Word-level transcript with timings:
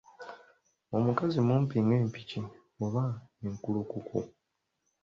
Omukazi 0.97 1.39
mumpi 1.47 1.77
nga 1.85 1.95
Empiki 2.01 2.39
oba 2.83 3.05
enkulukuku. 3.45 4.19